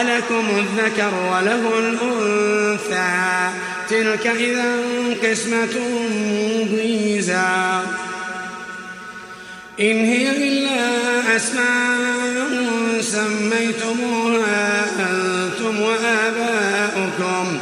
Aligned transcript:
ألكم 0.00 0.44
الذكر 0.58 1.14
وله 1.14 1.78
الأنثى. 1.78 3.50
تلك 3.90 4.26
إذا 4.26 4.76
قسمة 5.22 5.74
ضيزى. 6.76 7.80
إن 9.80 10.04
هي 10.04 10.48
إلا 10.48 11.36
أسماء 11.36 12.48
سميتموها 13.00 14.84
أنتم 14.98 15.80
وآباؤكم. 15.80 17.58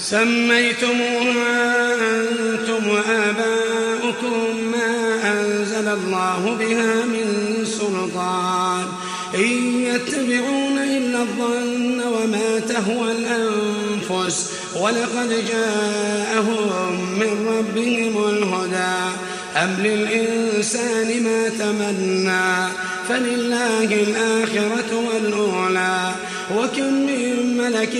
سميتموها 0.00 1.62
أنتم 1.94 2.88
وآباؤكم 2.88 4.56
ما 4.72 4.92
أنزل 5.32 5.88
الله 5.88 6.56
بها 6.60 7.04
من 7.04 7.28
سلطان. 7.64 8.86
إن 9.34 9.84
يتبعون 9.84 10.78
إلا 10.78 11.22
الظن 11.22 12.02
وما 12.02 12.58
تهوى 12.68 13.12
الأنفس 13.12 14.50
ولقد 14.80 15.44
جاءهم 15.48 17.18
من 17.18 17.46
ربهم 17.48 18.28
الهدى. 18.28 19.16
أم 19.56 19.76
للإنسان 19.80 21.22
ما 21.22 21.48
تمنى؟ 21.48 22.72
فلله 23.08 23.84
الآخرة 23.84 25.08
والأولى. 25.08 26.12
وكم 26.56 26.92
من 26.94 27.56
ملك 27.56 27.92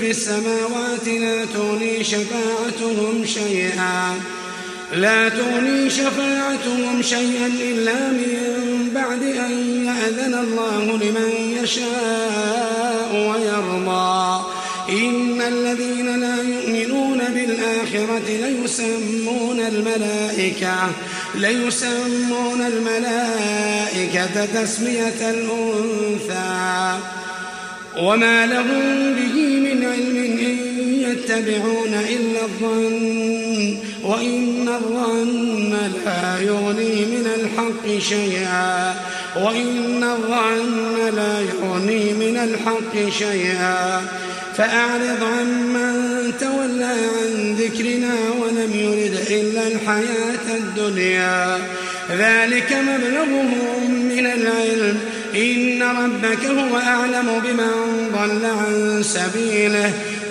في 0.00 0.10
السماوات 0.10 1.08
لا 1.20 1.44
تغني 1.44 2.04
شفاعتهم 2.04 3.24
شيئا. 3.26 4.14
لا 4.96 5.28
تغني 5.28 5.90
شفاعتهم 5.90 7.02
شيئا 7.02 7.46
إلا 7.46 8.08
من 8.08 8.90
بعد 8.94 9.22
أن 9.22 9.84
يأذن 9.86 10.34
الله 10.34 10.84
لمن 10.84 11.58
يشاء 11.62 13.10
ويرضى. 13.12 14.44
إن 14.88 15.42
الذين 15.42 16.20
لا 16.20 16.36
يؤمنون 16.42 17.18
بالآخرة 17.18 18.28
ليسمون 18.28 19.60
الملائكة 19.60 20.90
ليسمون 21.34 22.60
الملائكة 22.60 24.46
تسمية 24.62 25.30
الأنثى. 25.30 26.98
وما 27.98 28.46
لهم 28.46 29.14
به 29.14 29.34
من 29.58 29.84
علم 29.84 30.16
إن 30.40 30.63
يتبعون 31.38 31.94
إلا 31.94 32.42
الظن 32.42 33.76
وإن 34.02 34.68
الظن 34.68 35.76
لا 36.04 36.40
يغني 36.40 37.04
من 37.04 37.26
الحق 37.34 37.98
شيئا 37.98 38.94
وإن 39.36 40.04
الظن 40.04 41.16
لا 41.16 41.40
يغني 41.40 42.12
من 42.12 42.36
الحق 42.36 43.10
شيئا. 43.18 44.02
فأعرض 44.56 45.22
عمن 45.22 46.32
تولى 46.40 46.84
عن 46.84 47.56
ذكرنا 47.58 48.14
ولم 48.40 48.70
يرد 48.74 49.18
إلا 49.30 49.66
الحياة 49.66 50.56
الدنيا. 50.56 51.58
ذلك 52.10 52.72
مبلغهم 52.72 53.90
من 54.08 54.26
العلم. 54.26 55.00
إن 55.36 55.82
ربك 55.82 56.46
هو 56.46 56.76
أعلم 56.76 57.42
بمن 57.44 58.08
ضل 58.12 58.44
عن 58.46 59.02
سبيله. 59.02 59.92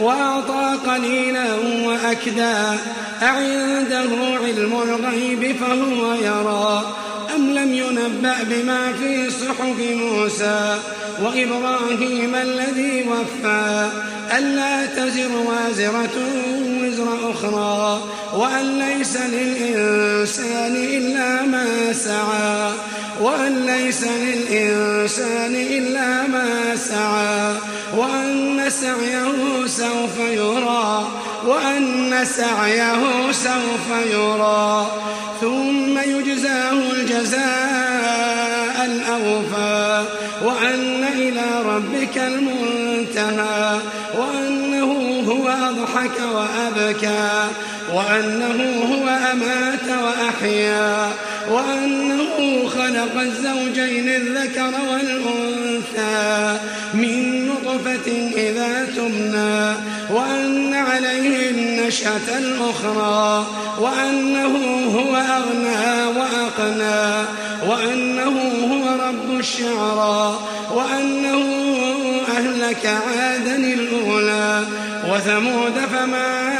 وأعطى 0.00 0.76
قليلا 0.86 1.46
وأكدى 1.84 2.78
أعنده 3.22 4.10
علم 4.44 4.82
الغيب 4.82 5.56
فهو 5.56 6.12
يرى 6.14 6.94
أم 7.36 7.54
لم 7.54 7.74
ينبأ 7.74 8.36
بما 8.42 8.92
في 8.92 9.30
صحف 9.30 9.78
موسى؟ 9.78 10.78
وإبراهيم 11.22 12.34
الذي 12.34 13.04
وفى 13.08 13.88
ألا 14.38 14.86
تزر 14.86 15.30
وازرة 15.46 16.16
وزر 16.82 17.30
أخرى؟ 17.30 18.00
وأن 18.34 18.78
ليس 18.78 19.16
للإنسان 19.16 20.76
إلا 20.76 21.42
ما 21.42 21.92
سعى 21.92 22.72
وأن 23.20 23.66
ليس 23.66 24.04
للإنسان 24.04 25.54
إلا 25.54 26.26
ما 26.26 26.76
سعى 26.76 27.54
وأن 27.96 28.70
سعيه 28.70 29.66
سوف 29.66 30.18
يرى 30.18 31.08
وأن 31.46 32.24
سعيه 32.24 33.32
سوف 33.32 34.06
يرى 34.12 34.86
ثم 35.40 35.98
يجزاه 35.98 36.72
الجزاء 36.72 37.48
الأوفى 38.84 40.04
وأن 40.44 41.04
إلى 41.04 41.62
ربك 41.64 42.18
المنتهى 42.18 43.78
وأنه 44.18 45.22
هو 45.28 45.48
أضحك 45.48 46.20
وأبكى 46.34 47.48
وأنه 47.94 48.84
هو 48.94 49.08
أمات 49.32 50.02
وأحيا 50.02 51.12
وأنه 51.50 52.68
خلق 52.68 53.20
الزوجين 53.20 54.08
الذكر 54.08 54.72
والأنثى 54.90 56.58
من 56.94 57.48
نطفة 57.48 58.12
إذا 58.36 58.86
تمنى 58.96 59.74
وأن 60.10 60.74
عليه 60.74 61.50
النشأة 61.50 62.38
الأخرى 62.38 63.46
وأنه 63.80 64.56
هو 64.94 65.16
أغنى 65.16 66.18
وأقنى 66.18 67.26
وأنه 67.68 68.40
هو 68.72 69.08
رب 69.08 69.38
الشعرى 69.38 70.38
وأنه 70.74 71.44
أهلك 72.28 72.86
عادا 72.86 73.56
الأولى 73.56 74.64
وثمود 75.10 75.74
فما 75.92 76.52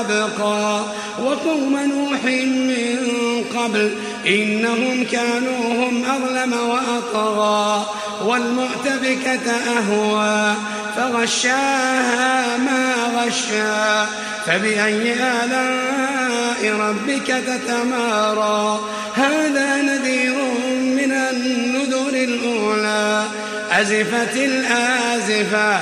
أبقى 0.00 0.80
وقوم 1.24 1.76
نوح 1.76 2.24
من 2.24 3.29
قبل 3.62 3.90
إنهم 4.26 5.04
كانوا 5.04 5.88
هم 5.88 6.04
أظلم 6.04 6.52
وأطغى 6.52 7.86
والمؤتفكة 8.24 9.50
أهوى 9.78 10.54
فغشاها 10.96 12.56
ما 12.56 12.94
غشا 13.16 14.06
فبأي 14.46 15.14
آلاء 15.14 16.76
ربك 16.80 17.26
تتمارى؟ 17.26 18.80
هذا 19.14 19.82
نذير 19.82 20.34
من 20.82 21.12
النذر 21.12 22.14
الأولى. 22.14 23.24
أزفت 23.70 24.36
الآزفة 24.36 25.78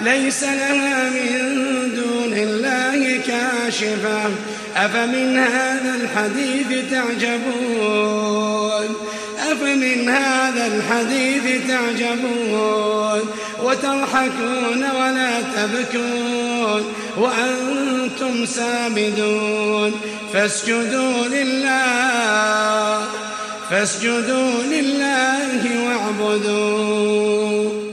ليس 0.00 0.42
لها 0.42 1.10
من 1.10 1.40
دون 1.94 2.32
الله. 2.32 2.83
كاشفة. 3.64 4.30
أفمن 4.76 5.38
هذا 5.38 5.94
الحديث 5.94 6.90
تعجبون؟ 6.90 8.96
أفمن 9.38 10.08
هذا 10.08 10.66
الحديث 10.66 11.68
تعجبون؟ 11.68 13.20
وتضحكون 13.62 14.84
ولا 14.96 15.40
تبكون؟ 15.40 16.82
وأنتم 17.16 18.46
سامدون. 18.46 19.92
فاسجدوا 20.32 21.26
لله 21.26 23.04
فاسجدوا 23.70 24.62
لله 24.62 25.84
واعبدوا 25.84 27.83